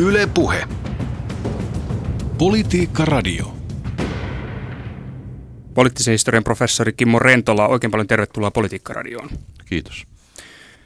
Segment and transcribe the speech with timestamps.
[0.00, 0.68] Yle Puhe.
[2.38, 3.56] Politiikka Radio.
[5.74, 9.30] Poliittisen historian professori Kimmo Rentola, oikein paljon tervetuloa Politiikka-radioon.
[9.66, 10.06] Kiitos.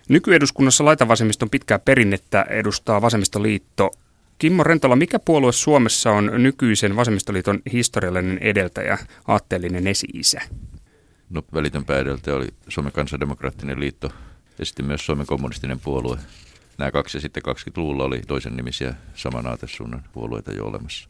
[0.08, 3.90] Nykyeduskunnassa laitavasemmiston pitkää perinnettä edustaa Vasemmistoliitto.
[4.38, 10.40] Kimmo Rentola, mikä puolue Suomessa on nykyisen Vasemmistoliiton historiallinen edeltäjä, aatteellinen esi-isä?
[11.30, 14.12] No välitön pääedeltäjä oli Suomen kansandemokraattinen liitto
[14.58, 16.18] ja sitten myös Suomen kommunistinen puolue.
[16.78, 21.08] Nämä kaksi ja sitten 20-luvulla oli toisen nimisiä saman aatesuunnan puolueita jo olemassa.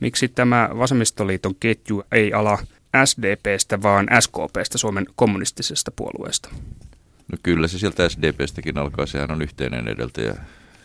[0.00, 2.58] Miksi tämä Vasemmistoliiton ketju ei ala
[3.04, 6.48] SDPstä, vaan SKPstä, Suomen kommunistisesta puolueesta?
[7.32, 9.06] No kyllä se sieltä SDPstäkin alkaa.
[9.06, 10.34] Sehän on yhteinen edeltäjä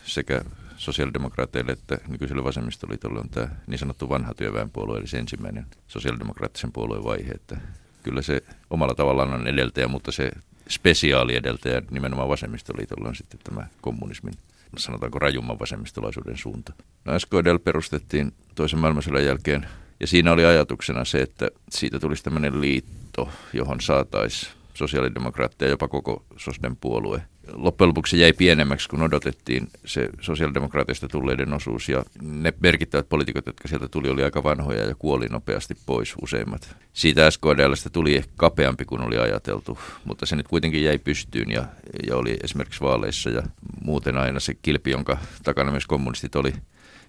[0.04, 0.42] sekä
[0.76, 7.04] sosiaalidemokraateille että nykyiselle vasemmistoliitolle on tämä niin sanottu vanha työväenpuolue, eli se ensimmäinen sosiaalidemokraattisen puolueen
[7.04, 7.30] vaihe.
[7.30, 7.56] Että
[8.02, 10.30] kyllä se omalla tavallaan on edeltäjä, mutta se
[10.68, 14.34] spesiaali edeltäjä nimenomaan vasemmistoliitolla on sitten tämä kommunismin,
[14.76, 16.72] sanotaanko rajumman vasemmistolaisuuden suunta.
[17.04, 19.66] No SKDL perustettiin toisen maailmansodan jälkeen
[20.00, 26.24] ja siinä oli ajatuksena se, että siitä tulisi tämmöinen liitto, johon saataisiin sosiaalidemokraatteja, jopa koko
[26.36, 27.22] SOSDEN puolue.
[27.52, 31.88] Loppujen lopuksi jäi pienemmäksi, kun odotettiin se sosiaalidemokraatista tulleiden osuus.
[31.88, 36.76] Ja ne merkittävät poliitikot, jotka sieltä tuli, oli aika vanhoja ja kuoli nopeasti pois useimmat.
[36.92, 41.64] Siitä SKDLstä tuli ehkä kapeampi kuin oli ajateltu, mutta se nyt kuitenkin jäi pystyyn ja,
[42.06, 43.42] ja oli esimerkiksi vaaleissa ja
[43.84, 46.52] muuten aina se kilpi, jonka takana myös kommunistit oli.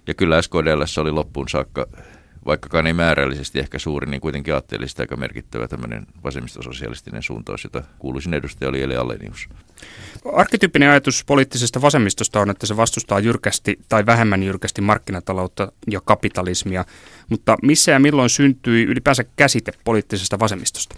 [0.06, 1.86] Ja kyllä SKDLssä oli loppuun saakka
[2.46, 8.34] vaikkakaan ei määrällisesti ehkä suuri, niin kuitenkin aatteellista aika merkittävä tämmöinen vasemmistososialistinen suuntaus, jota kuuluisin
[8.34, 9.48] edustaja oli Ele Alenius.
[10.34, 16.84] Arkkityyppinen ajatus poliittisesta vasemmistosta on, että se vastustaa jyrkästi tai vähemmän jyrkästi markkinataloutta ja kapitalismia,
[17.30, 20.96] mutta missä ja milloin syntyi ylipäänsä käsite poliittisesta vasemmistosta?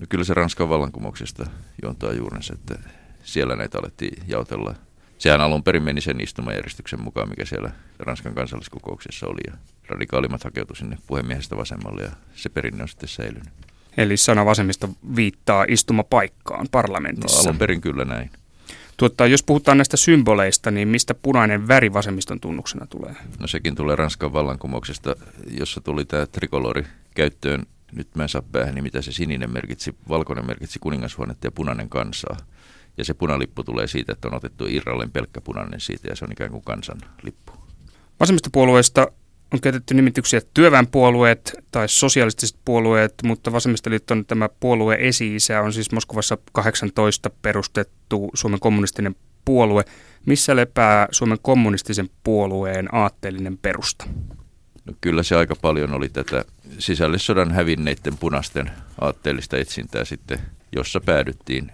[0.00, 1.46] No kyllä se Ranskan vallankumouksesta
[1.82, 2.78] juontaa juurensa, että
[3.22, 4.74] siellä näitä alettiin jaotella
[5.18, 9.40] sehän alun perin meni sen istumajärjestyksen mukaan, mikä siellä Ranskan kansalliskokouksessa oli.
[9.46, 9.52] Ja
[9.88, 13.48] radikaalimmat hakeutui sinne puhemiehestä vasemmalle ja se perinne on sitten säilynyt.
[13.96, 17.42] Eli sana vasemmista viittaa istumapaikkaan parlamentissa.
[17.42, 18.30] No alun perin kyllä näin.
[18.96, 23.14] Tuota, jos puhutaan näistä symboleista, niin mistä punainen väri vasemmiston tunnuksena tulee?
[23.40, 25.16] No sekin tulee Ranskan vallankumouksesta,
[25.50, 27.66] jossa tuli tämä trikolori käyttöön.
[27.92, 29.94] Nyt mä en saa päähän, niin mitä se sininen merkitsi.
[30.08, 32.36] Valkoinen merkitsi kuningashuonetta ja punainen kansaa.
[32.96, 36.32] Ja se punalippu tulee siitä, että on otettu irralleen pelkkä punainen siitä ja se on
[36.32, 37.52] ikään kuin kansanlippu.
[38.20, 39.06] Vasemmistopuolueesta
[39.54, 46.38] on käytetty nimityksiä työväenpuolueet tai sosialistiset puolueet, mutta vasemmistoliiton tämä puolue esi-isä on siis Moskovassa
[46.52, 49.84] 18 perustettu Suomen kommunistinen puolue.
[50.26, 54.06] Missä lepää Suomen kommunistisen puolueen aatteellinen perusta?
[54.84, 56.44] No kyllä se aika paljon oli tätä
[56.78, 60.38] sisällissodan hävinneiden punaisten aatteellista etsintää sitten,
[60.76, 61.72] jossa päädyttiin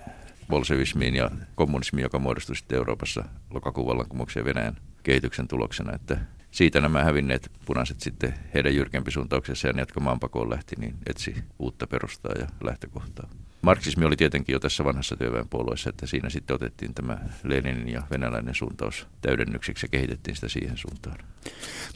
[0.50, 5.94] bolsevismiin ja kommunismiin, joka muodostui sitten Euroopassa lokakuun vallankumouksen ja Venäjän kehityksen tuloksena.
[5.94, 6.18] Että
[6.50, 11.34] siitä nämä hävinneet punaiset sitten heidän jyrkempi suuntauksessa ja ne, jotka maanpakoon lähti, niin etsi
[11.58, 13.28] uutta perustaa ja lähtökohtaa.
[13.62, 18.54] Marksismi oli tietenkin jo tässä vanhassa työväenpuolueessa, että siinä sitten otettiin tämä Leninin ja venäläinen
[18.54, 21.16] suuntaus täydennykseksi ja kehitettiin sitä siihen suuntaan.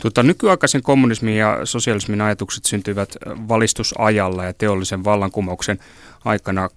[0.00, 5.78] Tuota, nykyaikaisen kommunismin ja sosialismin ajatukset syntyivät valistusajalla ja teollisen vallankumouksen
[6.24, 6.69] aikana.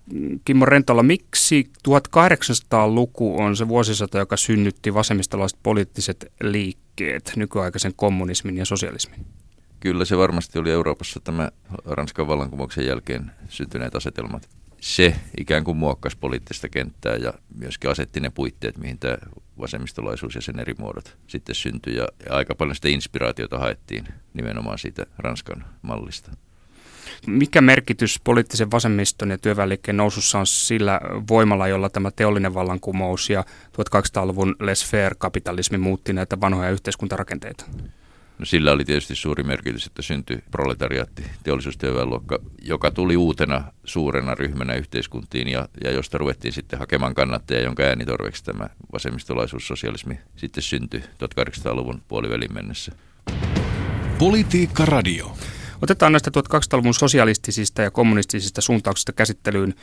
[0.45, 8.65] Kimmo Rentola, miksi 1800-luku on se vuosisata, joka synnytti vasemmistolaiset poliittiset liikkeet nykyaikaisen kommunismin ja
[8.65, 9.25] sosialismin?
[9.79, 11.51] Kyllä se varmasti oli Euroopassa tämä
[11.85, 18.29] Ranskan vallankumouksen jälkeen syntyneet asetelmat se ikään kuin muokkasi poliittista kenttää ja myöskin asetti ne
[18.29, 19.17] puitteet, mihin tämä
[19.59, 21.95] vasemmistolaisuus ja sen eri muodot sitten syntyi.
[21.95, 26.31] Ja, ja aika paljon sitä inspiraatiota haettiin nimenomaan siitä Ranskan mallista.
[27.27, 33.43] Mikä merkitys poliittisen vasemmiston ja työväenliikkeen nousussa on sillä voimalla, jolla tämä teollinen vallankumous ja
[33.67, 37.65] 1800-luvun laissez-faire-kapitalismi muutti näitä vanhoja yhteiskuntarakenteita?
[38.39, 44.73] No sillä oli tietysti suuri merkitys, että syntyi proletariaatti, teollisuustyöväenluokka, joka tuli uutena suurena ryhmänä
[44.73, 52.01] yhteiskuntiin ja, ja josta ruvettiin sitten hakemaan kannattajia, jonka äänitorveksi tämä vasemmistolaisuussosialismi sitten syntyi 1800-luvun
[52.07, 52.91] puolivälin mennessä.
[54.19, 55.37] Politiikka Radio.
[55.81, 59.73] Otetaan näistä 1800-luvun sosialistisista ja kommunistisista suuntauksista käsittelyyn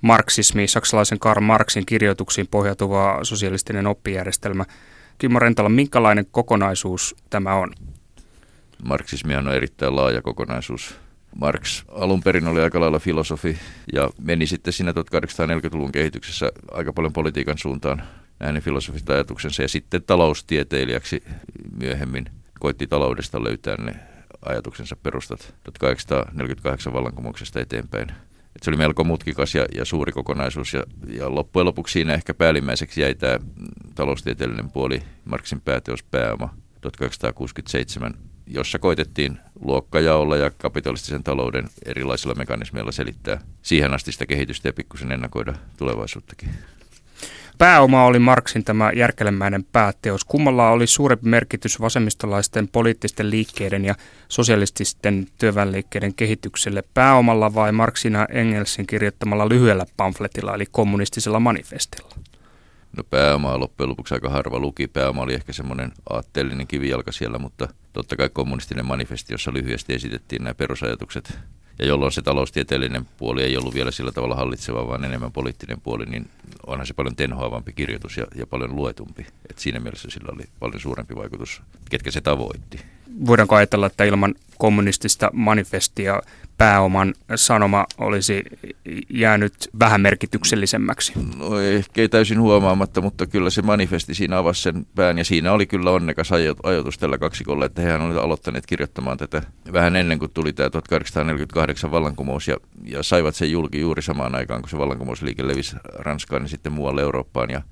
[0.00, 4.64] marksismi, saksalaisen Karl Marxin kirjoituksiin pohjautuva sosialistinen oppijärjestelmä.
[5.18, 7.72] Kimmo Rentala, minkälainen kokonaisuus tämä on?
[8.84, 10.94] Marksismi on erittäin laaja kokonaisuus.
[11.36, 13.58] Marx alun perin oli aika lailla filosofi
[13.92, 18.02] ja meni sitten siinä 1840-luvun kehityksessä aika paljon politiikan suuntaan
[18.40, 21.22] näin filosofiset ajatuksensa ja sitten taloustieteilijäksi
[21.78, 22.24] myöhemmin
[22.60, 23.94] koitti taloudesta löytää ne
[24.44, 28.10] ajatuksensa perustat 1848 vallankumouksesta eteenpäin.
[28.56, 32.34] Et se oli melko mutkikas ja, ja suuri kokonaisuus ja, ja loppujen lopuksi siinä ehkä
[32.34, 33.38] päällimmäiseksi jäi tämä
[33.94, 38.14] taloustieteellinen puoli, Marksin pääteos pääoma, 1867,
[38.54, 45.12] jossa koitettiin luokkajaolla ja kapitalistisen talouden erilaisilla mekanismeilla selittää siihen asti sitä kehitystä ja pikkusen
[45.12, 46.48] ennakoida tulevaisuuttakin.
[47.58, 50.24] Pääoma oli Marksin tämä järkelemäinen pääteos.
[50.24, 53.94] Kummalla oli suurempi merkitys vasemmistolaisten poliittisten liikkeiden ja
[54.28, 62.14] sosialististen työväenliikkeiden kehitykselle pääomalla vai Marksin Engelsin kirjoittamalla lyhyellä pamfletilla eli kommunistisella manifestilla?
[62.96, 64.88] No pääomaa loppujen lopuksi aika harva luki.
[64.88, 70.42] Pääoma oli ehkä semmoinen aatteellinen kivijalka siellä, mutta totta kai kommunistinen manifesti, jossa lyhyesti esitettiin
[70.44, 71.38] nämä perusajatukset
[71.78, 76.06] ja jolloin se taloustieteellinen puoli ei ollut vielä sillä tavalla hallitseva, vaan enemmän poliittinen puoli,
[76.06, 76.30] niin
[76.66, 79.26] onhan se paljon tenhoavampi kirjoitus ja, ja paljon luetumpi.
[79.50, 82.80] Et siinä mielessä sillä oli paljon suurempi vaikutus, ketkä se tavoitti.
[83.26, 86.22] Voidaanko ajatella, että ilman kommunistista manifestia
[86.60, 88.42] pääoman sanoma olisi
[89.10, 91.12] jäänyt vähän merkityksellisemmäksi?
[91.36, 95.52] No ehkä ei täysin huomaamatta, mutta kyllä se manifesti siinä avasi sen pään ja siinä
[95.52, 96.30] oli kyllä onnekas
[96.62, 99.42] ajatus tällä kaksikolla, että hehän olivat aloittaneet kirjoittamaan tätä
[99.72, 104.62] vähän ennen kuin tuli tämä 1848 vallankumous ja, ja saivat sen julki juuri samaan aikaan,
[104.62, 107.62] kun se vallankumousliike levisi Ranskaan ja sitten muualle Eurooppaan ja,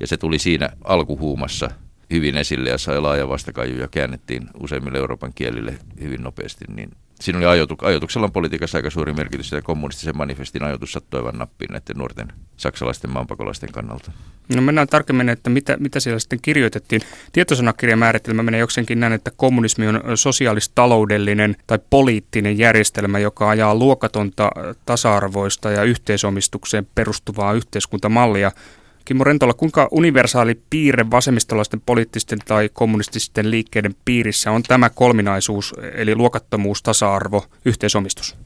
[0.00, 1.70] ja se tuli siinä alkuhuumassa
[2.10, 6.90] hyvin esille ja sai laaja vastakaiju ja käännettiin useimmille Euroopan kielille hyvin nopeasti, niin
[7.20, 11.72] siinä oli ajoitu, ajoituksella politiikassa aika suuri merkitys ja kommunistisen manifestin ajoitus sattui aivan nappiin
[11.72, 14.12] näiden nuorten saksalaisten maanpakolaisten kannalta.
[14.54, 17.02] No mennään tarkemmin, että mitä, mitä siellä sitten kirjoitettiin.
[17.32, 24.50] Tietosanakirjan määritelmä menee jokseenkin näin, että kommunismi on sosiaalistaloudellinen tai poliittinen järjestelmä, joka ajaa luokatonta
[24.86, 28.52] tasa-arvoista ja yhteisomistukseen perustuvaa yhteiskuntamallia–
[29.08, 36.14] Kimmo Rentola, kuinka universaali piirre vasemmistolaisten poliittisten tai kommunististen liikkeiden piirissä on tämä kolminaisuus, eli
[36.14, 38.36] luokattomuus, tasa-arvo, yhteisomistus?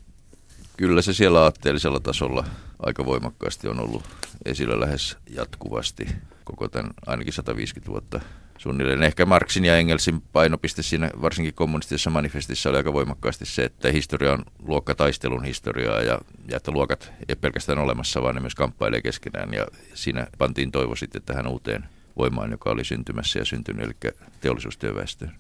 [0.76, 2.44] Kyllä se siellä aatteellisella tasolla
[2.79, 4.03] aika voimakkaasti on ollut
[4.44, 6.06] esillä lähes jatkuvasti
[6.44, 8.20] koko tämän ainakin 150 vuotta
[8.62, 9.03] suunnilleen.
[9.03, 14.32] Ehkä Marxin ja Engelsin painopiste siinä varsinkin kommunistisessa manifestissa oli aika voimakkaasti se, että historia
[14.32, 16.19] on luokkataistelun historiaa ja,
[16.49, 19.55] ja että luokat ei pelkästään olemassa, vaan ne myös kamppailee keskenään.
[19.55, 21.85] Ja siinä pantiin toivo sitten tähän uuteen
[22.17, 25.32] voimaan, joka oli syntymässä ja syntynyt, eli teollisuustyöväestöön.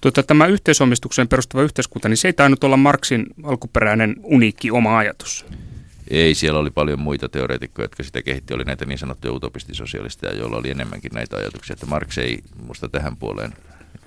[0.00, 5.46] Tuota, tämä yhteisomistukseen perustuva yhteiskunta, niin se ei tainnut olla Marxin alkuperäinen uniikki oma ajatus.
[6.10, 8.54] Ei, siellä oli paljon muita teoreetikkoja, jotka sitä kehitti.
[8.54, 11.74] Oli näitä niin sanottuja utopistisosialisteja, joilla oli enemmänkin näitä ajatuksia.
[11.74, 13.52] Että Marx ei musta tähän puoleen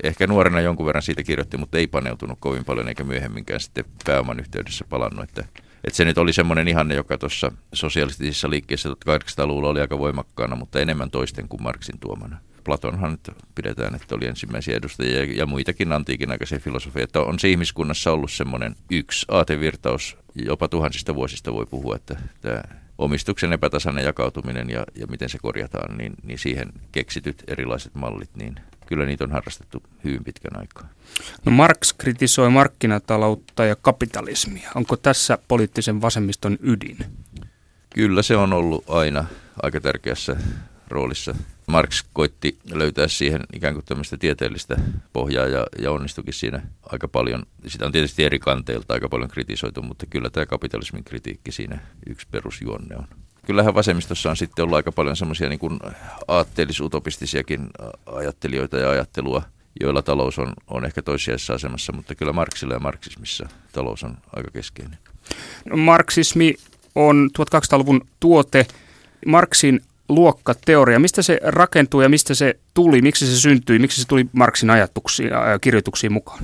[0.03, 4.39] ehkä nuorena jonkun verran siitä kirjoitti, mutta ei paneutunut kovin paljon eikä myöhemminkään sitten pääoman
[4.39, 5.23] yhteydessä palannut.
[5.23, 5.45] Että,
[5.83, 10.79] että se nyt oli semmoinen ihanne, joka tuossa sosialistisissa liikkeissä 1800-luvulla oli aika voimakkaana, mutta
[10.79, 12.37] enemmän toisten kuin Marxin tuomana.
[12.63, 17.39] Platonhan nyt pidetään, että oli ensimmäisiä edustajia ja, ja muitakin antiikin aikaisia filosofia, että on
[17.39, 22.63] se ihmiskunnassa ollut semmoinen yksi aatevirtaus, jopa tuhansista vuosista voi puhua, että tämä
[22.97, 28.55] omistuksen epätasainen jakautuminen ja, ja miten se korjataan, niin, niin siihen keksityt erilaiset mallit, niin
[28.85, 30.89] kyllä niitä on harrastettu hyvin pitkän aikaa.
[31.45, 34.71] No Marx kritisoi markkinataloutta ja kapitalismia.
[34.75, 36.97] Onko tässä poliittisen vasemmiston ydin?
[37.89, 39.25] Kyllä se on ollut aina
[39.63, 40.35] aika tärkeässä
[40.87, 41.35] roolissa.
[41.67, 44.75] Marx koitti löytää siihen ikään kuin tämmöistä tieteellistä
[45.13, 46.61] pohjaa ja, ja onnistukin siinä
[46.91, 47.43] aika paljon.
[47.67, 52.27] Sitä on tietysti eri kanteilta aika paljon kritisoitu, mutta kyllä tämä kapitalismin kritiikki siinä yksi
[52.31, 53.07] perusjuonne on.
[53.45, 55.59] Kyllähän vasemmistossa on sitten ollut aika paljon semmoisia niin
[56.27, 57.69] aatteellis-utopistisiakin
[58.05, 59.41] ajattelijoita ja ajattelua,
[59.81, 64.51] joilla talous on, on ehkä toissijaisessa asemassa, mutta kyllä Marksilla ja marksismissa talous on aika
[64.51, 64.97] keskeinen.
[65.65, 66.55] No, marksismi
[66.95, 68.65] on 1200-luvun tuote.
[69.25, 74.25] Marksin luokkateoria, mistä se rakentuu ja mistä se tuli, miksi se syntyi, miksi se tuli
[74.33, 76.43] Marksin ajatuksiin ja kirjoituksiin mukaan?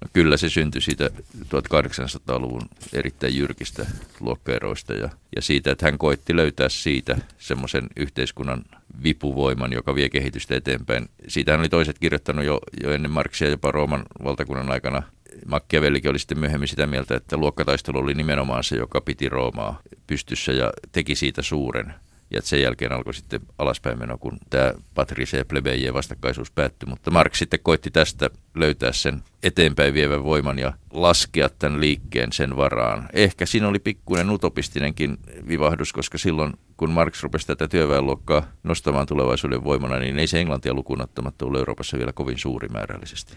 [0.00, 3.86] No kyllä se syntyi siitä 1800-luvun erittäin jyrkistä
[4.20, 8.64] luokkaeroista ja, ja siitä, että hän koitti löytää siitä semmoisen yhteiskunnan
[9.02, 11.08] vipuvoiman, joka vie kehitystä eteenpäin.
[11.28, 15.02] Siitähän oli toiset kirjoittanut jo, jo ennen Marksia jopa Rooman valtakunnan aikana.
[15.46, 20.52] Machiavellikin oli sitten myöhemmin sitä mieltä, että luokkataistelu oli nimenomaan se, joka piti Roomaa pystyssä
[20.52, 21.94] ja teki siitä suuren.
[22.34, 26.88] Ja sen jälkeen alkoi sitten alaspäin meno, kun tämä patrise ja plebejien vastakkaisuus päättyi.
[26.88, 32.56] Mutta Marx sitten koitti tästä löytää sen eteenpäin vievän voiman ja laskea tämän liikkeen sen
[32.56, 33.08] varaan.
[33.12, 39.64] Ehkä siinä oli pikkuinen utopistinenkin vivahdus, koska silloin kun Marx rupesi tätä työväenluokkaa nostamaan tulevaisuuden
[39.64, 43.34] voimana, niin ei se Englantia lukuun ottamatta ollut Euroopassa vielä kovin suuri määrällisesti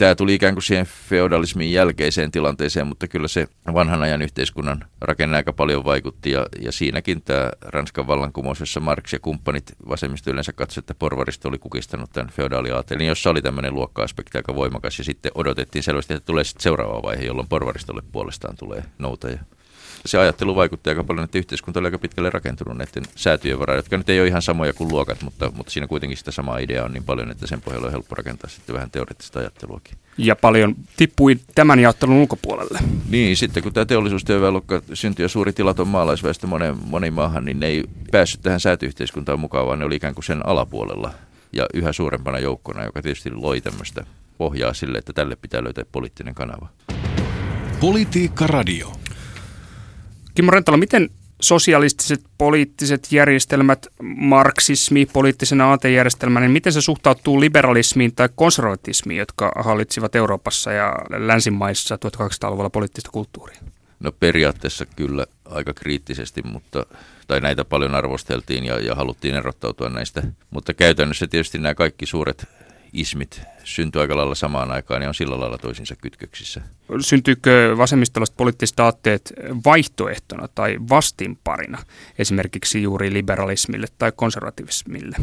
[0.00, 5.36] tämä tuli ikään kuin siihen feodalismin jälkeiseen tilanteeseen, mutta kyllä se vanhan ajan yhteiskunnan rakenne
[5.36, 10.52] aika paljon vaikutti ja, ja siinäkin tämä Ranskan vallankumous, jossa Marx ja kumppanit vasemmista yleensä
[10.52, 15.32] katsoivat, että porvaristo oli kukistanut tämän feodaaliaatelin, jossa oli tämmöinen luokka-aspekti aika voimakas ja sitten
[15.34, 19.38] odotettiin selvästi, että tulee sitten seuraava vaihe, jolloin porvaristolle puolestaan tulee noutaja.
[20.06, 23.96] Se ajattelu vaikutti aika paljon, että yhteiskunta oli aika pitkälle rakentunut näiden säätyjen varaan, jotka
[23.96, 26.92] nyt ei ole ihan samoja kuin luokat, mutta, mutta siinä kuitenkin sitä samaa ideaa on
[26.92, 29.98] niin paljon, että sen pohjalla on helppo rakentaa sitten vähän teoreettista ajatteluakin.
[30.18, 32.78] Ja paljon tippui tämän jaottelun ulkopuolelle.
[33.10, 37.66] Niin, sitten kun tämä teollisuustyöväenluokka syntyi ja suuri tilaton maalaisväestö monen, moniin maahan, niin ne
[37.66, 41.12] ei päässyt tähän säätyyhteiskuntaan mukaan, vaan ne oli ikään kuin sen alapuolella
[41.52, 44.06] ja yhä suurempana joukkona, joka tietysti loi tämmöistä
[44.38, 46.68] pohjaa sille, että tälle pitää löytää poliittinen kanava.
[47.80, 48.99] Politiikka Radio.
[50.34, 51.10] Kimmo Rentala, miten
[51.40, 60.16] sosialistiset poliittiset järjestelmät, marksismi poliittisena aatejärjestelmänä, niin miten se suhtautuu liberalismiin tai konservatismiin, jotka hallitsivat
[60.16, 63.60] Euroopassa ja länsimaissa 1800-luvulla poliittista kulttuuria?
[64.00, 66.86] No periaatteessa kyllä aika kriittisesti, mutta,
[67.26, 70.22] tai näitä paljon arvosteltiin ja, ja haluttiin erottautua näistä.
[70.50, 72.46] Mutta käytännössä tietysti nämä kaikki suuret
[72.92, 76.60] ismit syntyy aika lailla samaan aikaan ja on sillä lailla toisinsa kytköksissä.
[77.00, 79.32] Syntyykö vasemmistolaiset poliittiset aatteet
[79.64, 81.78] vaihtoehtona tai vastinparina
[82.18, 85.16] esimerkiksi juuri liberalismille tai konservativismille?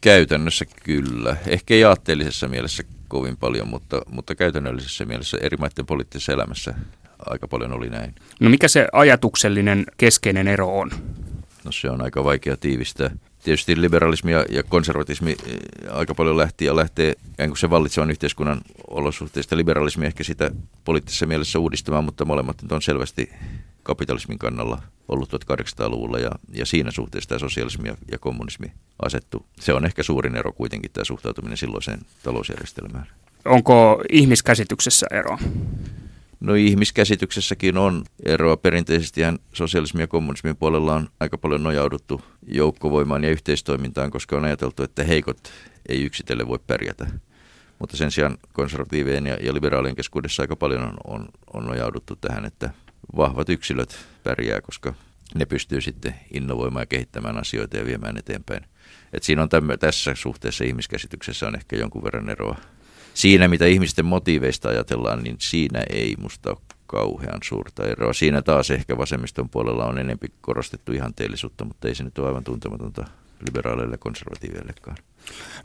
[0.00, 1.36] Käytännössä kyllä.
[1.46, 6.74] Ehkä ei aatteellisessa mielessä kovin paljon, mutta, mutta käytännöllisessä mielessä eri maiden poliittisessa elämässä
[7.18, 8.14] aika paljon oli näin.
[8.40, 10.90] No mikä se ajatuksellinen keskeinen ero on?
[11.64, 13.10] No se on aika vaikea tiivistää
[13.46, 15.56] tietysti liberalismi ja, ja konservatismi eh,
[15.90, 18.60] aika paljon lähti ja lähtee ikään kuin se vallitsevan yhteiskunnan
[18.90, 19.56] olosuhteista.
[19.56, 20.50] Liberalismi ehkä sitä
[20.84, 23.30] poliittisessa mielessä uudistamaan, mutta molemmat on selvästi
[23.82, 28.72] kapitalismin kannalla ollut 1800-luvulla ja, ja siinä suhteessa tämä sosialismi ja, ja kommunismi
[29.02, 29.46] asettu.
[29.60, 33.06] Se on ehkä suurin ero kuitenkin tämä suhtautuminen silloiseen talousjärjestelmään.
[33.44, 35.38] Onko ihmiskäsityksessä ero?
[36.46, 38.56] No ihmiskäsityksessäkin on eroa.
[38.56, 39.20] Perinteisesti
[39.52, 45.04] sosialismin ja kommunismin puolella on aika paljon nojauduttu joukkovoimaan ja yhteistoimintaan, koska on ajateltu, että
[45.04, 45.52] heikot
[45.88, 47.06] ei yksitellen voi pärjätä.
[47.78, 52.44] Mutta sen sijaan konservatiivien ja, ja liberaalien keskuudessa aika paljon on, on, on nojauduttu tähän,
[52.44, 52.70] että
[53.16, 54.94] vahvat yksilöt pärjää, koska
[55.34, 58.64] ne pystyy sitten innovoimaan ja kehittämään asioita ja viemään eteenpäin.
[59.12, 62.56] Et siinä on tämmö, tässä suhteessa ihmiskäsityksessä on ehkä jonkun verran eroa
[63.16, 68.12] siinä, mitä ihmisten motiiveista ajatellaan, niin siinä ei musta ole kauhean suurta eroa.
[68.12, 72.44] Siinä taas ehkä vasemmiston puolella on enempi korostettu ihanteellisuutta, mutta ei se nyt ole aivan
[72.44, 73.04] tuntematonta
[73.46, 74.96] liberaaleille ja konservatiiveillekaan.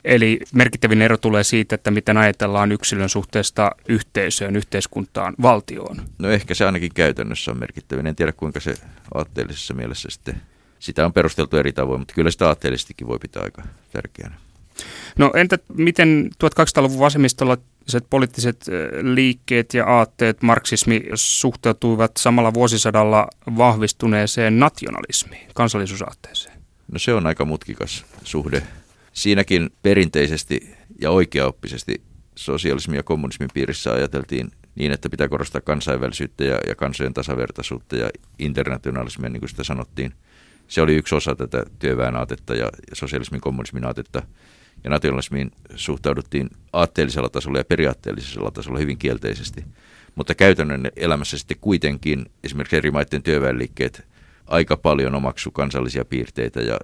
[0.06, 6.02] Eli merkittävin ero tulee siitä, että miten ajatellaan yksilön suhteesta yhteisöön, yhteiskuntaan, valtioon.
[6.20, 8.08] No ehkä se ainakin käytännössä on merkittävin.
[8.08, 8.74] En tiedä kuinka se
[9.14, 10.42] aatteellisessa mielessä sitten,
[10.80, 14.36] sitä on perusteltu eri tavoin, mutta kyllä sitä aatteellisestikin voi pitää aika tärkeänä.
[15.18, 18.66] No entä miten 1800-luvun vasemmistolaiset poliittiset
[19.02, 26.62] liikkeet ja aatteet, marksismi suhtautuivat samalla vuosisadalla vahvistuneeseen nationalismiin, kansallisuusaatteeseen?
[26.92, 28.64] No se on aika mutkikas suhde.
[29.14, 32.02] Siinäkin perinteisesti ja oikeaoppisesti
[32.36, 38.10] sosialismin ja kommunismin piirissä ajateltiin niin, että pitää korostaa kansainvälisyyttä ja, ja kansojen tasavertaisuutta ja
[38.40, 40.14] internationalismia, niin kuin sitä sanottiin.
[40.68, 44.24] Se oli yksi osa tätä työväen aatetta ja sosialismin kommunismin aatetta
[44.84, 49.66] ja nationalismiin suhtauduttiin aatteellisella tasolla ja periaatteellisella tasolla hyvin kielteisesti.
[50.16, 54.06] Mutta käytännön elämässä sitten kuitenkin esimerkiksi eri maiden työväenliikkeet
[54.48, 56.80] aika paljon omaksu kansallisia piirteitä ja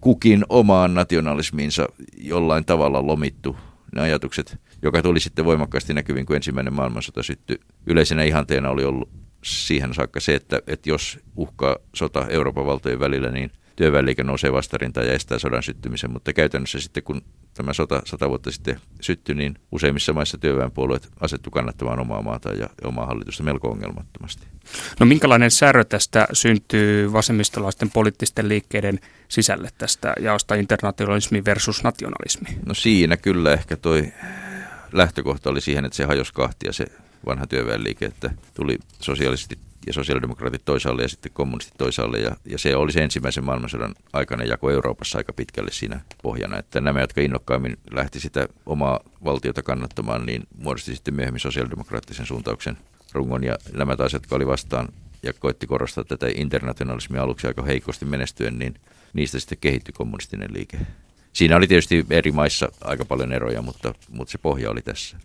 [0.00, 3.56] kukin omaan nationalismiinsa jollain tavalla lomittu
[3.94, 7.60] ne ajatukset, joka tuli sitten voimakkaasti näkyviin, kun ensimmäinen maailmansota syttyi.
[7.86, 9.08] Yleisenä ihanteena oli ollut
[9.44, 15.06] siihen saakka se, että, että jos uhkaa sota Euroopan valtojen välillä, niin työväenliike nousee vastarintaan
[15.06, 17.22] ja estää sodan syttymisen, mutta käytännössä sitten kun
[17.54, 22.68] tämä sota sata vuotta sitten syttyi, niin useimmissa maissa työväenpuolueet asettu kannattamaan omaa maata ja
[22.84, 24.46] omaa hallitusta melko ongelmattomasti.
[25.00, 32.48] No minkälainen särö tästä syntyy vasemmistolaisten poliittisten liikkeiden sisälle tästä jaosta internationalismi versus nationalismi?
[32.66, 34.12] No siinä kyllä ehkä toi
[34.92, 36.86] lähtökohta oli siihen, että se hajosi kahtia se
[37.26, 42.18] vanha työväenliike, että tuli sosiaalisesti ja sosiaalidemokraatit toisaalle ja sitten kommunistit toisaalle.
[42.18, 46.58] Ja, ja se oli se ensimmäisen maailmansodan aikainen jako Euroopassa aika pitkälle siinä pohjana.
[46.58, 52.76] Että nämä, jotka innokkaimmin lähti sitä omaa valtiota kannattamaan, niin muodosti sitten myöhemmin sosiaalidemokraattisen suuntauksen
[53.12, 53.44] rungon.
[53.44, 54.88] Ja nämä taas, jotka oli vastaan
[55.22, 58.74] ja koitti korostaa tätä internationalismia aluksi aika heikosti menestyen, niin
[59.12, 60.78] niistä sitten kehittyi kommunistinen liike.
[61.32, 65.16] Siinä oli tietysti eri maissa aika paljon eroja, mutta, mutta se pohja oli tässä.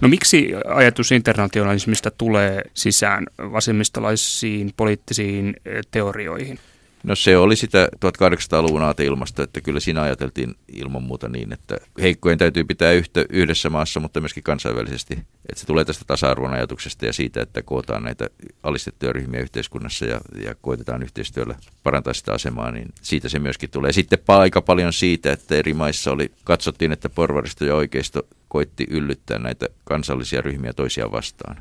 [0.00, 6.58] No miksi ajatus internationalismista tulee sisään vasemmistolaisiin poliittisiin eh, teorioihin?
[7.02, 12.38] No se oli sitä 1800-luvun aateilmasta, että kyllä siinä ajateltiin ilman muuta niin, että heikkojen
[12.38, 15.14] täytyy pitää yhtä, yhdessä maassa, mutta myöskin kansainvälisesti.
[15.48, 18.30] Että se tulee tästä tasa-arvon ajatuksesta ja siitä, että kootaan näitä
[18.62, 23.92] alistettuja ryhmiä yhteiskunnassa ja, ja koitetaan yhteistyöllä parantaa sitä asemaa, niin siitä se myöskin tulee.
[23.92, 29.38] Sitten aika paljon siitä, että eri maissa oli, katsottiin, että porvaristo ja oikeisto koitti yllyttää
[29.38, 31.56] näitä kansallisia ryhmiä toisiaan vastaan.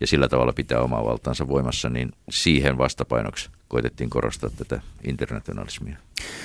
[0.00, 5.96] ja sillä tavalla pitää omaa valtaansa voimassa, niin siihen vastapainoksi koitettiin korostaa tätä internationalismia.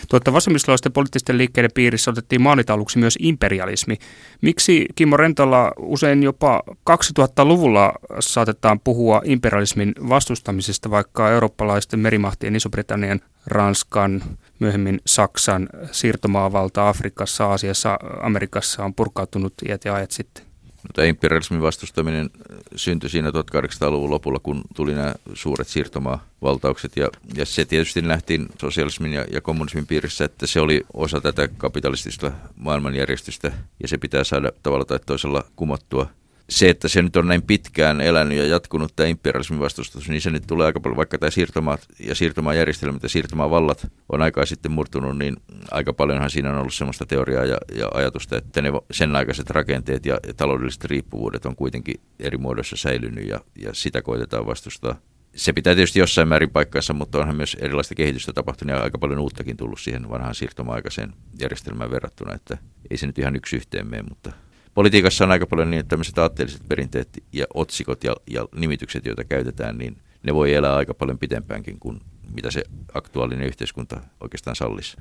[0.09, 3.97] Tuota vasemmistolaisten poliittisten liikkeiden piirissä otettiin maalitauluksi myös imperialismi.
[4.41, 14.23] Miksi Kimmo Rentola usein jopa 2000-luvulla saatetaan puhua imperialismin vastustamisesta, vaikka eurooppalaisten merimahtien Iso-Britannian, Ranskan,
[14.59, 20.52] myöhemmin Saksan siirtomaavalta Afrikassa, Aasiassa, Amerikassa on purkautunut iät ja ajat sitten?
[20.93, 22.29] Tämä imperialismin vastustaminen
[22.75, 26.97] syntyi siinä 1800-luvun lopulla, kun tuli nämä suuret siirtomaavaltaukset.
[26.97, 31.47] Ja, ja se tietysti nähtiin sosialismin ja, ja kommunismin piirissä, että se oli osa tätä
[31.47, 36.07] kapitalistista maailmanjärjestystä ja se pitää saada tavalla tai toisella kumottua
[36.49, 40.29] se, että se nyt on näin pitkään elänyt ja jatkunut tämä imperialismin vastustus, niin se
[40.29, 45.17] nyt tulee aika paljon, vaikka tämä siirtomaat ja siirtomaajärjestelmät ja siirtomaavallat on aikaa sitten murtunut,
[45.17, 45.35] niin
[45.71, 50.05] aika paljonhan siinä on ollut sellaista teoriaa ja, ja ajatusta, että ne sen aikaiset rakenteet
[50.05, 54.95] ja, ja taloudelliset riippuvuudet on kuitenkin eri muodoissa säilynyt ja, ja sitä koitetaan vastustaa.
[55.35, 59.19] Se pitää tietysti jossain määrin paikkaansa, mutta onhan myös erilaista kehitystä tapahtunut ja aika paljon
[59.19, 62.57] uuttakin tullut siihen vanhaan siirtoma-aikaiseen järjestelmään verrattuna, että
[62.91, 64.31] ei se nyt ihan yksi yhteen mene, mutta
[64.73, 69.23] politiikassa on aika paljon niin, että tämmöiset aatteelliset perinteet ja otsikot ja, ja nimitykset, joita
[69.23, 72.01] käytetään, niin ne voi elää aika paljon pitempäänkin kuin
[72.35, 72.63] mitä se
[72.93, 74.97] aktuaalinen yhteiskunta oikeastaan sallisi.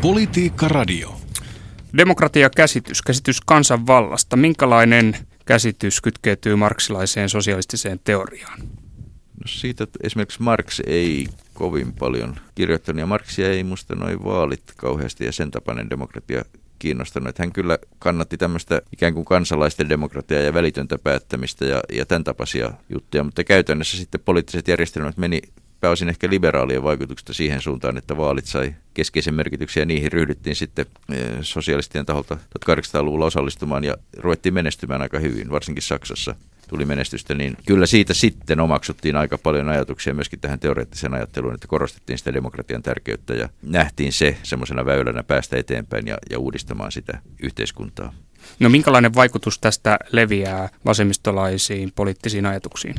[0.00, 1.14] Politiikka Radio.
[1.96, 4.36] Demokratia-käsitys, käsitys kansanvallasta.
[4.36, 8.60] Minkälainen käsitys kytkeytyy marksilaiseen sosialistiseen teoriaan?
[8.60, 14.62] No siitä että esimerkiksi Marx ei kovin paljon kirjoittanut, ja Marxia ei musta noin vaalit
[14.76, 16.44] kauheasti, ja sen tapainen demokratia
[16.78, 17.28] kiinnostanut.
[17.28, 22.24] Että hän kyllä kannatti tämmöistä ikään kuin kansalaisten demokratiaa ja välitöntä päättämistä ja, ja tämän
[22.24, 25.42] tapaisia juttuja, mutta käytännössä sitten poliittiset järjestelmät meni
[25.80, 30.86] pääosin ehkä liberaalien vaikutuksesta siihen suuntaan, että vaalit sai keskeisen merkityksen ja niihin ryhdyttiin sitten
[31.12, 32.38] eh, sosialistien taholta
[32.68, 36.34] 1800-luvulla osallistumaan ja ruvettiin menestymään aika hyvin, varsinkin Saksassa
[36.68, 41.66] tuli menestystä, niin kyllä siitä sitten omaksuttiin aika paljon ajatuksia myöskin tähän teoreettiseen ajatteluun, että
[41.66, 47.18] korostettiin sitä demokratian tärkeyttä ja nähtiin se semmoisena väylänä päästä eteenpäin ja, ja uudistamaan sitä
[47.42, 48.12] yhteiskuntaa.
[48.60, 52.94] No minkälainen vaikutus tästä leviää vasemmistolaisiin poliittisiin ajatuksiin?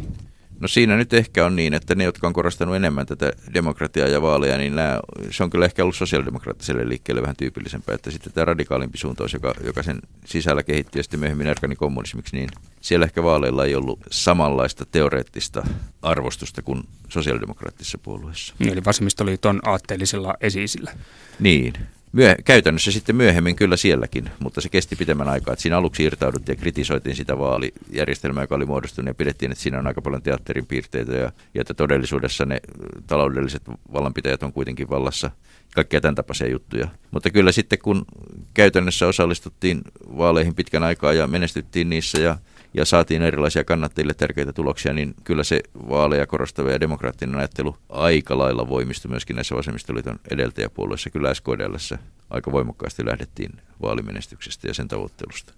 [0.59, 4.21] No siinä nyt ehkä on niin, että ne, jotka on korostanut enemmän tätä demokratiaa ja
[4.21, 4.99] vaaleja, niin nämä,
[5.31, 9.53] se on kyllä ehkä ollut sosiaalidemokraattiselle liikkeelle vähän tyypillisempää, että sitten tämä radikaalimpi suuntaus, joka,
[9.63, 12.49] joka sen sisällä kehitti ja sitten myöhemmin erkani kommunismiksi, niin
[12.81, 15.67] siellä ehkä vaaleilla ei ollut samanlaista teoreettista
[16.01, 18.53] arvostusta kuin sosiaalidemokraattisessa puolueessa.
[18.59, 20.91] Eli vasemmistoliiton aatteellisella esiisillä.
[21.39, 21.73] Niin,
[22.15, 25.53] Myö, käytännössä sitten myöhemmin kyllä sielläkin, mutta se kesti pitemmän aikaa.
[25.53, 29.79] Että siinä aluksi irtauduttiin ja kritisoitiin sitä vaalijärjestelmää, joka oli muodostunut ja pidettiin, että siinä
[29.79, 32.59] on aika paljon teatterin piirteitä ja, ja että todellisuudessa ne
[33.07, 33.61] taloudelliset
[33.93, 35.31] vallanpitäjät on kuitenkin vallassa.
[35.75, 36.87] Kaikkia tämän tapaisia juttuja.
[37.11, 38.05] Mutta kyllä sitten kun
[38.53, 39.81] käytännössä osallistuttiin
[40.17, 42.37] vaaleihin pitkän aikaa ja menestyttiin niissä ja
[42.75, 45.59] ja saatiin erilaisia kannattajille tärkeitä tuloksia, niin kyllä se
[45.89, 51.09] vaaleja korostava ja demokraattinen ajattelu aika lailla voimistui myöskin näissä vasemmistoliiton edeltäjäpuolueissa.
[51.09, 51.97] Kyllä SKDLssä
[52.29, 55.53] aika voimakkaasti lähdettiin vaalimenestyksestä ja sen tavoittelusta.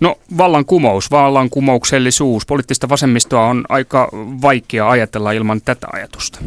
[0.00, 4.08] No vallankumous, vallankumouksellisuus, poliittista vasemmistoa on aika
[4.42, 6.38] vaikea ajatella ilman tätä ajatusta.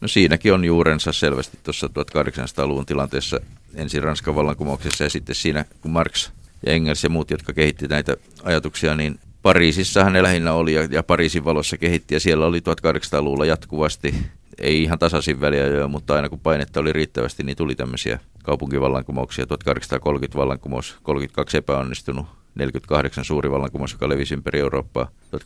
[0.00, 3.40] No siinäkin on juurensa selvästi tuossa 1800-luvun tilanteessa
[3.74, 6.30] ensin Ranskan vallankumouksessa ja sitten siinä, kun Marx
[6.66, 11.02] ja Engels ja muut, jotka kehitti näitä ajatuksia, niin Pariisissahan ne lähinnä oli ja, ja
[11.02, 14.14] Pariisin valossa kehitti ja siellä oli 1800-luvulla jatkuvasti,
[14.58, 19.46] ei ihan tasaisin väliä jo, mutta aina kun painetta oli riittävästi, niin tuli tämmöisiä kaupunkivallankumouksia.
[19.46, 25.38] 1830 vallankumous, 32 epäonnistunut, 48 suuri vallankumous, joka levisi ympäri Eurooppaa, 1270-71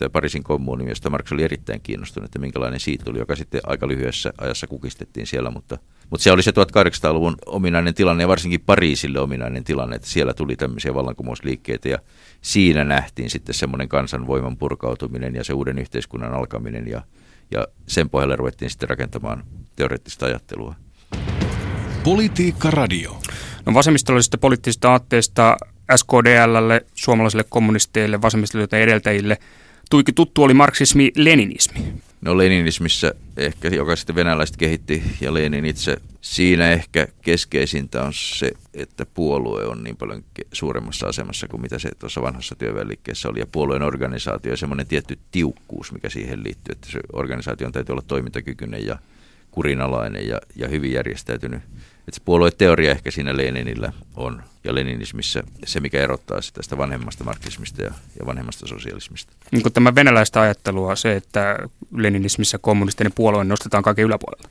[0.00, 3.88] ja Pariisin kommuuni, josta Marx oli erittäin kiinnostunut, että minkälainen siitä tuli, joka sitten aika
[3.88, 5.78] lyhyessä ajassa kukistettiin siellä, mutta,
[6.10, 10.56] mutta se oli se 1800-luvun ominainen tilanne ja varsinkin Pariisille ominainen tilanne, että siellä tuli
[10.56, 11.98] tämmöisiä vallankumousliikkeitä ja
[12.42, 17.02] siinä nähtiin sitten semmoinen kansanvoiman purkautuminen ja se uuden yhteiskunnan alkaminen ja,
[17.50, 19.44] ja sen pohjalle ruvettiin sitten rakentamaan
[19.76, 20.74] teoreettista ajattelua.
[22.04, 23.16] Politiikka Radio.
[23.66, 25.56] No vasemmistollisista poliittisista aatteista
[25.96, 29.38] SKDLlle, suomalaisille kommunisteille, vasemmistoliiton edeltäjille
[29.90, 31.80] tuiki tuttu oli marksismi-leninismi.
[32.20, 38.52] No leninismissä ehkä, joka sitten venäläiset kehitti ja Lenin itse, siinä ehkä keskeisintä on se,
[38.74, 43.38] että puolue on niin paljon suuremmassa asemassa kuin mitä se tuossa vanhassa työväenliikkeessä oli.
[43.38, 48.04] Ja puolueen organisaatio ja semmoinen tietty tiukkuus, mikä siihen liittyy, että se organisaation täytyy olla
[48.06, 48.98] toimintakykyinen ja
[49.50, 51.62] kurinalainen ja, ja hyvin järjestäytynyt.
[52.08, 57.24] Että se puolueteoria ehkä siinä Leninillä on ja leninismissä se, mikä erottaa sitä tästä vanhemmasta
[57.24, 59.32] marksismista ja, ja vanhemmasta sosialismista.
[59.50, 61.58] Niin kuin tämä venäläistä ajattelua, se, että
[61.96, 64.50] leninismissä kommunistinen puolue nostetaan kaiken yläpuolella.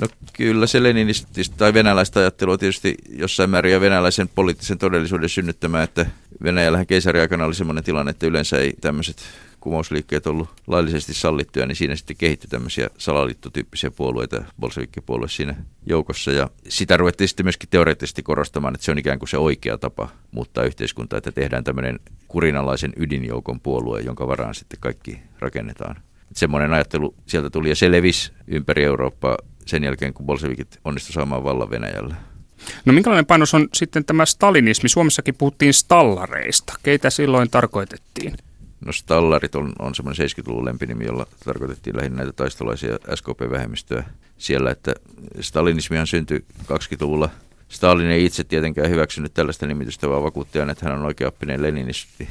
[0.00, 5.82] No kyllä se leninististä tai venäläistä ajattelua tietysti jossain määrin ja venäläisen poliittisen todellisuuden synnyttämä,
[5.82, 6.06] että
[6.42, 9.16] Venäjällähän keisariaikana oli sellainen tilanne, että yleensä ei tämmöiset
[9.60, 15.54] kumousliikkeet ollut laillisesti sallittuja, niin siinä sitten kehittyi tämmöisiä salaliittotyyppisiä puolueita, bolsevikkipuolue siinä
[15.86, 16.32] joukossa.
[16.32, 20.08] Ja sitä ruvettiin sitten myöskin teoreettisesti korostamaan, että se on ikään kuin se oikea tapa
[20.30, 25.96] muuttaa yhteiskuntaa, että tehdään tämmöinen kurinalaisen ydinjoukon puolue, jonka varaan sitten kaikki rakennetaan.
[25.96, 31.14] Että semmoinen ajattelu sieltä tuli ja se levisi ympäri Eurooppaa sen jälkeen, kun bolsevikit onnistuivat
[31.14, 32.31] saamaan vallan Venäjällä.
[32.84, 34.88] No minkälainen painos on sitten tämä stalinismi?
[34.88, 36.74] Suomessakin puhuttiin stallareista.
[36.82, 38.36] Keitä silloin tarkoitettiin?
[38.84, 44.04] No stallarit on, on semmoinen 70-luvun lempinimi, jolla tarkoitettiin lähinnä näitä taistolaisia SKP-vähemmistöä
[44.38, 44.94] siellä, että
[45.40, 47.30] stalinismihan syntyi 20-luvulla.
[47.68, 52.28] Stalin ei itse tietenkään hyväksynyt tällaista nimitystä, vaan vakuutti aina, että hän on oikeaoppinen leninisti.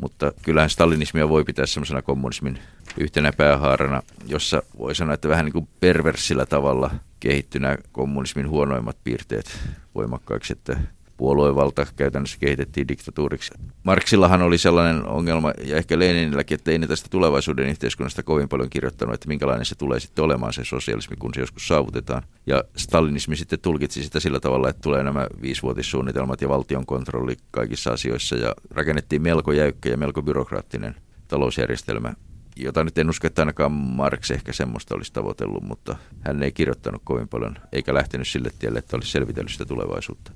[0.00, 2.58] Mutta kyllähän stalinismia voi pitää semmoisena kommunismin
[2.98, 6.90] yhtenä päähaarana, jossa voi sanoa, että vähän niin kuin perversillä tavalla
[7.24, 9.58] kehittynä kommunismin huonoimmat piirteet
[9.94, 10.76] voimakkaiksi, että
[11.16, 13.50] puoluevalta käytännössä kehitettiin diktatuuriksi.
[13.82, 18.70] Marksillahan oli sellainen ongelma, ja ehkä Leninilläkin, että ei ne tästä tulevaisuuden yhteiskunnasta kovin paljon
[18.70, 22.22] kirjoittanut, että minkälainen se tulee sitten olemaan se sosialismi, kun se joskus saavutetaan.
[22.46, 27.90] Ja stalinismi sitten tulkitsi sitä sillä tavalla, että tulee nämä viisivuotissuunnitelmat ja valtion kontrolli kaikissa
[27.90, 30.94] asioissa, ja rakennettiin melko jäykkä ja melko byrokraattinen
[31.28, 32.14] talousjärjestelmä,
[32.56, 37.02] jota nyt en usko, että ainakaan Marx ehkä semmoista olisi tavoitellut, mutta hän ei kirjoittanut
[37.04, 40.32] kovin paljon, eikä lähtenyt sille tielle, että olisi selvitellyt sitä tulevaisuutta.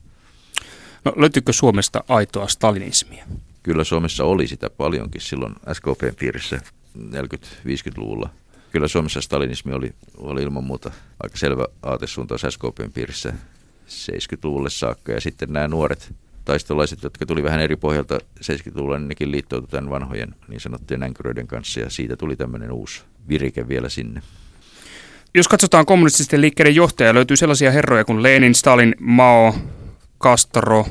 [1.04, 3.24] No, löytyykö Suomesta aitoa stalinismia?
[3.62, 6.60] Kyllä Suomessa oli sitä paljonkin silloin SKPn piirissä
[6.98, 8.30] 40-50-luvulla.
[8.72, 10.90] Kyllä Suomessa stalinismi oli, oli ilman muuta
[11.22, 13.32] aika selvä aatesuuntaus SKPn piirissä
[13.88, 15.12] 70-luvulle saakka.
[15.12, 16.14] Ja sitten nämä nuoret
[16.48, 21.46] taistolaiset, jotka tuli vähän eri pohjalta 70-luvulla, niin nekin liittoutuivat tämän vanhojen niin sanottujen änkyröiden
[21.46, 21.80] kanssa.
[21.80, 24.22] Ja siitä tuli tämmöinen uusi virike vielä sinne.
[25.34, 29.54] Jos katsotaan kommunististen liikkeiden johtajia, löytyy sellaisia herroja kuin Lenin, Stalin, Mao,
[30.20, 30.86] Castro,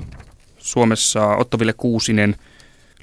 [0.57, 2.35] Suomessa Ottoville Kuusinen.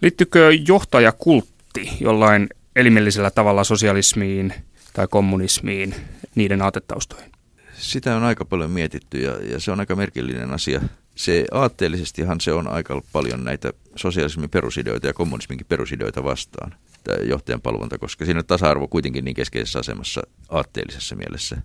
[0.03, 4.55] Liittyykö johtajakultti jollain elimellisellä tavalla sosialismiin
[4.93, 5.95] tai kommunismiin,
[6.35, 7.33] niiden aatetaustoihin?
[7.73, 10.81] Sitä on aika paljon mietitty ja, ja se on aika merkillinen asia.
[11.15, 16.75] Se aatteellisestihan se on aika paljon näitä sosialismin perusideoita ja kommunisminkin perusideoita vastaan,
[17.05, 21.57] tämä johtajan palvonta, koska siinä on tasa-arvo kuitenkin niin keskeisessä asemassa aatteellisessa mielessä.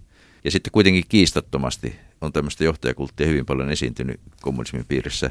[0.43, 5.29] Ja sitten kuitenkin kiistattomasti on tämmöistä johtajakulttia hyvin paljon esiintynyt kommunismin piirissä.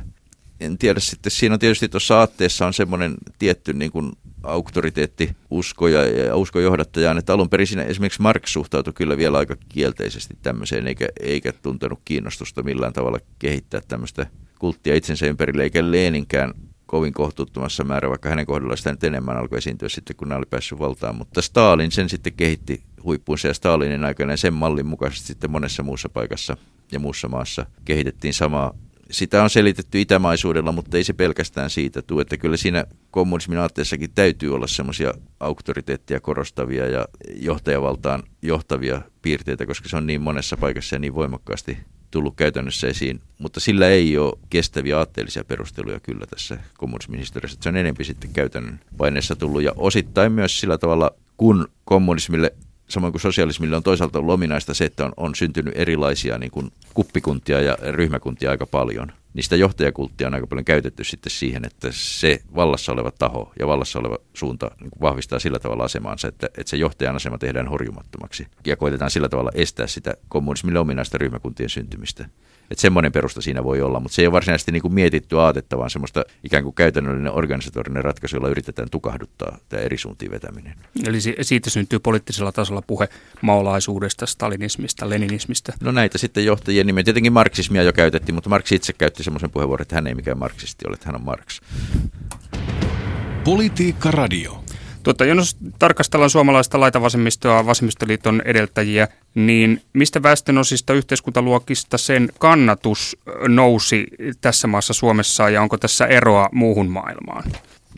[0.61, 5.88] En tiedä sitten, siinä on tietysti tuossa aatteessa on semmoinen tietty niin kuin auktoriteetti usko
[5.88, 10.38] ja, ja usko johdattajaan, että alun perin siinä esimerkiksi Marx suhtautui kyllä vielä aika kielteisesti
[10.42, 14.27] tämmöiseen, eikä, eikä tuntenut kiinnostusta millään tavalla kehittää tämmöistä
[14.59, 16.55] kulttia itsensä ympärille, eikä Leninkään
[16.87, 20.47] kovin kohtuuttomassa määrä, vaikka hänen kohdallaan sitä nyt enemmän alkoi esiintyä sitten, kun nämä oli
[20.51, 21.16] päässyt valtaan.
[21.16, 25.83] Mutta Stalin sen sitten kehitti huippuunsa ja Stalinin aikana ja sen mallin mukaisesti sitten monessa
[25.83, 26.57] muussa paikassa
[26.92, 28.75] ja muussa maassa kehitettiin samaa.
[29.11, 34.11] Sitä on selitetty itämaisuudella, mutta ei se pelkästään siitä tule, että kyllä siinä kommunismin aatteessakin
[34.14, 40.97] täytyy olla semmoisia auktoriteettia korostavia ja johtajavaltaan johtavia piirteitä, koska se on niin monessa paikassa
[40.97, 41.79] ja niin voimakkaasti
[42.11, 47.59] tullut käytännössä esiin, mutta sillä ei ole kestäviä aatteellisia perusteluja kyllä tässä kommunismin historiassa.
[47.61, 52.55] Se on enemmän sitten käytännön paineessa tullut ja osittain myös sillä tavalla, kun kommunismille
[52.88, 56.72] samoin kuin sosialismille on toisaalta ollut ominaista se, että on, on syntynyt erilaisia niin kuin
[56.94, 59.12] kuppikuntia ja ryhmäkuntia aika paljon.
[59.34, 63.66] Niin sitä johtajakulttia on aika paljon käytetty sitten siihen, että se vallassa oleva taho ja
[63.66, 67.68] vallassa oleva suunta niin kuin vahvistaa sillä tavalla asemaansa, että, että se johtajan asema tehdään
[67.68, 68.46] horjumattomaksi.
[68.66, 72.28] Ja koitetaan sillä tavalla estää sitä kommunismille ominaista ryhmäkuntien syntymistä.
[72.70, 75.78] Että semmoinen perusta siinä voi olla, mutta se ei ole varsinaisesti niin kuin mietitty aatetta,
[75.78, 80.74] vaan semmoista ikään kuin käytännöllinen organisatorinen ratkaisu, jolla yritetään tukahduttaa tämä eri suuntiin vetäminen.
[81.06, 83.08] Eli siitä syntyy poliittisella tasolla puhe
[83.40, 85.72] maolaisuudesta, stalinismista, leninismistä.
[85.80, 87.04] No näitä sitten johtajien nimen.
[87.04, 90.85] Tietenkin marksismia jo käytettiin, mutta Marx itse käytti semmoisen puheenvuoron, että hän ei mikään marksisti
[90.88, 91.61] ole, että hän on Marx.
[93.44, 94.64] Politiikka Radio.
[95.02, 103.16] Tuota, jos tarkastellaan suomalaista laitavasemmistoa, vasemmistoliiton edeltäjiä, niin mistä väestönosista yhteiskuntaluokista sen kannatus
[103.48, 104.07] nousi
[104.40, 107.44] tässä maassa Suomessa ja onko tässä eroa muuhun maailmaan?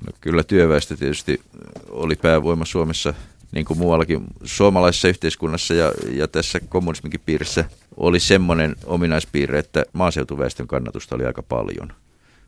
[0.06, 1.40] No, kyllä työväestö tietysti
[1.88, 3.14] oli päävoima Suomessa
[3.52, 7.64] niin kuin muuallakin suomalaisessa yhteiskunnassa ja, ja tässä kommunisminkin piirissä
[7.96, 11.92] oli semmoinen ominaispiirre, että maaseutuväestön kannatusta oli aika paljon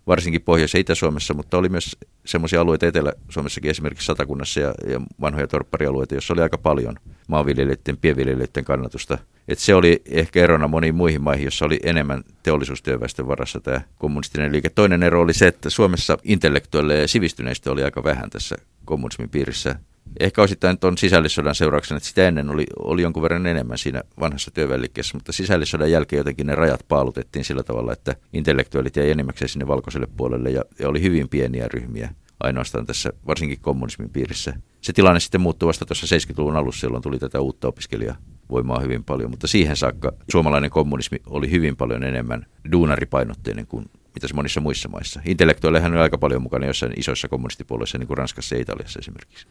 [0.06, 5.46] varsinkin Pohjois- ja Itä-Suomessa, mutta oli myös semmoisia alueita Etelä-Suomessakin, esimerkiksi Satakunnassa ja, ja vanhoja
[5.46, 6.96] torpparialueita, joissa oli aika paljon
[7.28, 9.18] maanviljelijöiden, pienviljelijöiden kannatusta.
[9.48, 14.52] Et se oli ehkä erona moniin muihin maihin, jossa oli enemmän teollisuustyöväestön varassa tämä kommunistinen
[14.52, 14.70] liike.
[14.70, 19.76] Toinen ero oli se, että Suomessa intellektuelle ja sivistyneistä oli aika vähän tässä kommunismin piirissä.
[20.20, 24.50] Ehkä osittain tuon sisällissodan seurauksena, että sitä ennen oli, oli jonkun verran enemmän siinä vanhassa
[24.50, 29.66] työväenliikkeessä, mutta sisällissodan jälkeen jotenkin ne rajat paalutettiin sillä tavalla, että intellektuaalit jäi enimmäkseen sinne
[29.66, 34.54] valkoiselle puolelle ja, ja oli hyvin pieniä ryhmiä ainoastaan tässä varsinkin kommunismin piirissä.
[34.80, 39.30] Se tilanne sitten muuttui vasta tuossa 70-luvun alussa, jolloin tuli tätä uutta opiskelijavoimaa hyvin paljon,
[39.30, 44.88] mutta siihen saakka suomalainen kommunismi oli hyvin paljon enemmän duunaripainotteinen kuin mitä se monissa muissa
[44.88, 45.20] maissa.
[45.24, 49.46] Intellektuaalehan on aika paljon mukana jossain isoissa kommunistipuolueissa, niin kuin Ranskassa ja Italiassa esimerkiksi.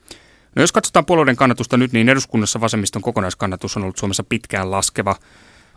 [0.56, 5.16] No jos katsotaan puolueiden kannatusta nyt, niin eduskunnassa vasemmiston kokonaiskannatus on ollut Suomessa pitkään laskeva.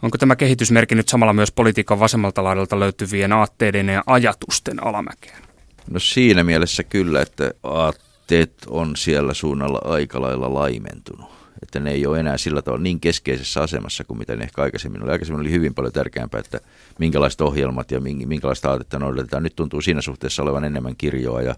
[0.02, 5.42] Onko tämä kehitys merkinnyt samalla myös politiikan vasemmalta laidalta löytyvien aatteiden ja ajatusten alamäkeen?
[5.90, 12.06] No siinä mielessä kyllä, että aatteet on siellä suunnalla aika lailla laimentunut että ne ei
[12.06, 15.10] ole enää sillä tavalla niin keskeisessä asemassa kuin mitä ne ehkä aikaisemmin oli.
[15.12, 16.60] Aikaisemmin oli hyvin paljon tärkeämpää, että
[16.98, 19.42] minkälaiset ohjelmat ja minkälaista aatetta noudatetaan.
[19.42, 21.54] Nyt tuntuu siinä suhteessa olevan enemmän kirjoa ja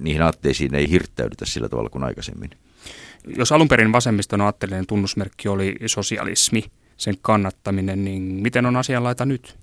[0.00, 2.50] niihin aatteisiin ei hirttäydytä sillä tavalla kuin aikaisemmin.
[3.36, 6.64] Jos alun perin vasemmiston aatteellinen tunnusmerkki oli sosialismi,
[6.96, 9.56] sen kannattaminen, niin miten on asianlaita nyt?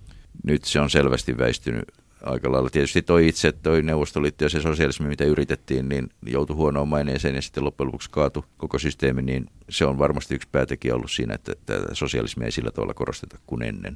[0.44, 1.86] Nyt se on selvästi väistynyt
[2.26, 2.70] aika lailla.
[2.70, 7.42] Tietysti toi itse, toi Neuvostoliitto ja se sosialismi, mitä yritettiin, niin joutui huonoon maineeseen ja
[7.42, 11.54] sitten loppujen lopuksi kaatu koko systeemi, niin se on varmasti yksi päätekijä ollut siinä, että
[11.66, 13.96] tätä sosialismia ei sillä tavalla korosteta kuin ennen.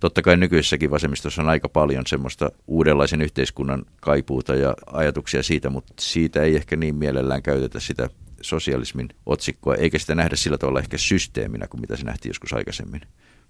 [0.00, 5.94] Totta kai nykyisessäkin vasemmistossa on aika paljon semmoista uudenlaisen yhteiskunnan kaipuuta ja ajatuksia siitä, mutta
[6.00, 8.08] siitä ei ehkä niin mielellään käytetä sitä
[8.40, 13.00] sosialismin otsikkoa, eikä sitä nähdä sillä tavalla ehkä systeeminä kuin mitä se nähtiin joskus aikaisemmin,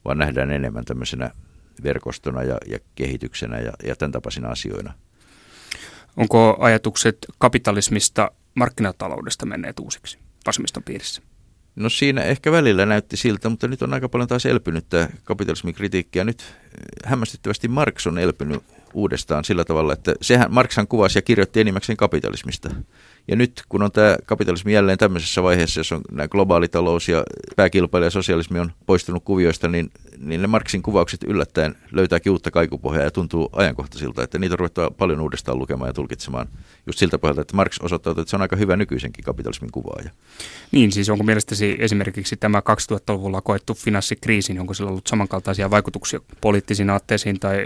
[0.05, 1.31] vaan nähdään enemmän tämmöisenä
[1.83, 4.95] verkostona ja, ja kehityksenä ja, ja tämän tapaisina asioina.
[6.17, 11.23] Onko ajatukset kapitalismista markkinataloudesta menneet uusiksi vasemmiston piirissä?
[11.77, 15.75] No siinä ehkä välillä näytti siltä, mutta nyt on aika paljon taas elpynyt tämä kapitalismin
[15.75, 16.19] kritiikki.
[16.19, 16.55] Ja nyt
[17.05, 18.63] hämmästyttävästi Marx on elpynyt
[18.95, 22.71] uudestaan sillä tavalla, että sehän Marxhan kuvasi ja kirjoitti enimmäkseen kapitalismista.
[23.31, 27.25] Ja nyt kun on tämä kapitalismi jälleen tämmöisessä vaiheessa, jossa on nämä globaalitalous ja
[27.57, 33.11] pääkilpailija sosialismi on poistunut kuvioista, niin, niin ne Marksin kuvaukset yllättäen löytääkin uutta kaikupohjaa ja
[33.11, 36.49] tuntuu ajankohtaisilta, että niitä ruvettu paljon uudestaan lukemaan ja tulkitsemaan
[36.87, 40.11] just siltä pohjalta, että Marx osoittaa, että se on aika hyvä nykyisenkin kapitalismin kuvaaja.
[40.73, 42.63] Niin, siis onko mielestäsi esimerkiksi tämä
[42.93, 47.57] 2000-luvulla koettu finanssikriisi, niin onko sillä ollut samankaltaisia vaikutuksia poliittisiin aatteisiin tai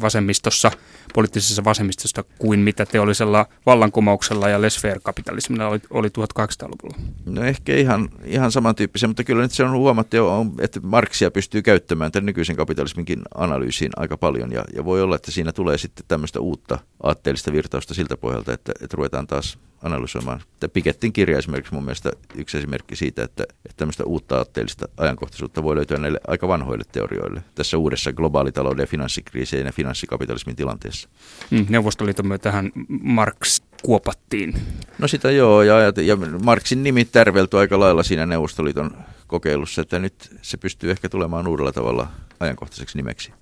[0.00, 0.70] vasemmistossa,
[1.14, 6.96] poliittisessa vasemmistossa kuin mitä teollisella vallankumouksella ja laissez kapitalismilla oli, oli 1800-luvulla?
[7.26, 10.16] No ehkä ihan, ihan samantyyppisiä, mutta kyllä nyt se on huomattu,
[10.60, 15.30] että Marksia pystyy käyttämään tämän nykyisen kapitalisminkin analyysiin aika paljon ja, ja voi olla, että
[15.30, 20.40] siinä tulee sitten tämmöistä uutta aatteellista virtausta siltä pohjalta, että, että ruvetaan taas analysoimaan.
[20.72, 25.76] Pikettin kirja esimerkiksi mun mielestä yksi esimerkki siitä, että, että tämmöistä uutta aatteellista ajankohtaisuutta voi
[25.76, 31.08] löytyä näille aika vanhoille teorioille tässä uudessa globaalitalouden ja finanssikriisien ja finanssikapitalismin tilanteessa.
[31.50, 34.54] Mm, Neuvostoliiton myötähän Marx kuopattiin.
[34.98, 38.90] No sitä joo, ja, ja Marxin nimi tärveltyi aika lailla siinä Neuvostoliiton
[39.26, 42.08] kokeilussa, että nyt se pystyy ehkä tulemaan uudella tavalla
[42.40, 43.32] ajankohtaiseksi nimeksi.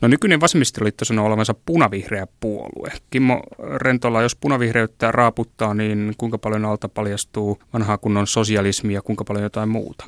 [0.00, 2.92] No nykyinen vasemmistoliitto sanoo olevansa punavihreä puolue.
[3.10, 3.42] Kimmo
[3.76, 9.42] Rentola, jos punavihreyttä raaputtaa, niin kuinka paljon alta paljastuu vanhaa kunnon sosialismia ja kuinka paljon
[9.42, 10.04] jotain muuta?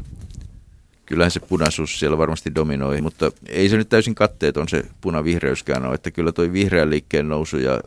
[1.06, 5.94] Kyllähän se punaisuus siellä varmasti dominoi, mutta ei se nyt täysin katteeton se punavihreyskään ole,
[5.94, 7.80] että kyllä toi vihreän liikkeen nousu ja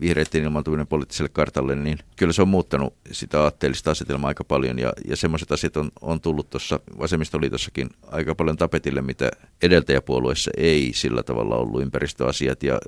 [0.00, 4.78] vihreiden ilmaantuminen poliittiselle kartalle, niin kyllä se on muuttanut sitä aatteellista asetelmaa aika paljon.
[4.78, 9.30] Ja, ja semmoiset asiat on, on tullut tuossa vasemmistoliitossakin aika paljon tapetille, mitä
[9.62, 12.78] edeltäjäpuolueessa ei sillä tavalla ollut ympäristöasiat ja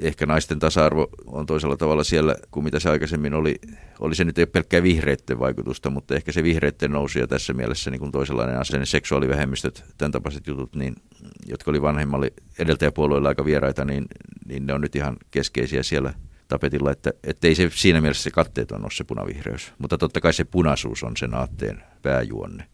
[0.00, 3.54] ehkä naisten tasa-arvo on toisella tavalla siellä kuin mitä se aikaisemmin oli.
[4.00, 7.52] Oli se nyt ei ole pelkkää vihreitten vaikutusta, mutta ehkä se vihreitten nousu ja tässä
[7.52, 10.96] mielessä niin kuin toisenlainen asenne, seksuaalivähemmistöt, tämän tapaiset jutut, niin,
[11.46, 14.04] jotka oli vanhemmalle edeltäjäpuolueilla aika vieraita, niin,
[14.46, 16.14] niin ne on nyt ihan keskeisiä siellä
[16.48, 19.72] tapetilla, että, ei se siinä mielessä se katteet on ole se punavihreys.
[19.78, 22.66] Mutta totta kai se punaisuus on sen aatteen pääjuonne.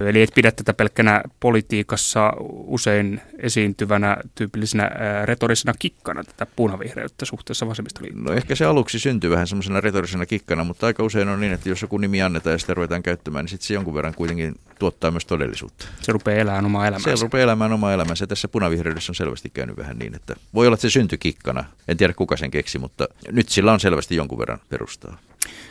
[0.00, 4.90] Eli et pidä tätä pelkkänä politiikassa usein esiintyvänä tyypillisenä
[5.24, 8.24] retorisena kikkana tätä punavihreyttä suhteessa vasemmistoliittoon?
[8.24, 11.68] No ehkä se aluksi syntyy vähän semmoisena retorisena kikkana, mutta aika usein on niin, että
[11.68, 15.10] jos joku nimi annetaan ja sitä ruvetaan käyttämään, niin sitten se jonkun verran kuitenkin tuottaa
[15.10, 15.86] myös todellisuutta.
[16.00, 17.16] Se rupeaa elämään omaa elämäänsä.
[17.16, 18.26] Se rupeaa elämään omaa elämäänsä.
[18.26, 21.64] Tässä punavihreydessä on selvästi käynyt vähän niin, että voi olla, että se syntyi kikkana.
[21.88, 25.18] En tiedä kuka sen keksi, mutta nyt sillä on selvästi jonkun verran perustaa.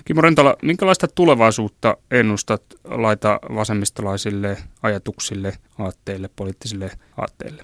[0.06, 7.64] Kimmo Rentola, minkälaista tulevaisuutta ennustat laita vasemmistolaisille ajatuksille, aatteille, poliittisille aatteille?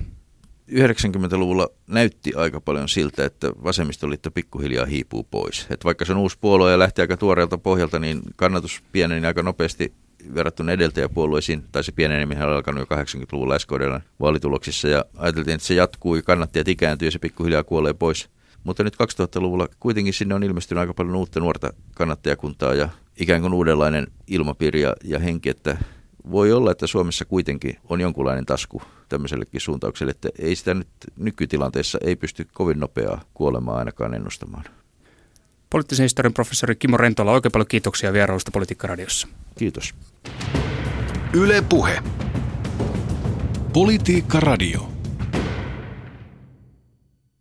[0.71, 5.67] 90-luvulla näytti aika paljon siltä, että vasemmistoliitto pikkuhiljaa hiipuu pois.
[5.69, 9.43] Et vaikka se on uusi puolue ja lähti aika tuoreelta pohjalta, niin kannatus pieneni aika
[9.43, 9.93] nopeasti
[10.36, 15.73] verrattuna edeltäjäpuolueisiin, tai se pieneneminen on alkanut jo 80-luvulla SKDn vaalituloksissa, ja ajateltiin, että se
[15.73, 18.30] jatkuu, kannattajat ikääntyy ja se pikkuhiljaa kuolee pois.
[18.63, 23.54] Mutta nyt 2000-luvulla kuitenkin sinne on ilmestynyt aika paljon uutta nuorta kannattajakuntaa ja ikään kuin
[23.54, 25.78] uudenlainen ilmapiiri ja, ja henki, että
[26.32, 31.98] voi olla, että Suomessa kuitenkin on jonkunlainen tasku tämmöisellekin suuntaukselle, että ei sitä nyt nykytilanteessa
[32.02, 34.63] ei pysty kovin nopeaa kuolemaa ainakaan ennustamaan.
[35.69, 39.28] Poliittisen historian professori Kimmo Rentola, oikein paljon kiitoksia vierailusta Politiikka-radiossa.
[39.58, 39.95] Kiitos.
[41.34, 42.04] Yle Puhe.
[43.74, 44.99] Politiikka Radio.